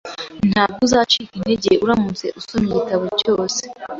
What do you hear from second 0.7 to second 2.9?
uzacika intege uramutse usomye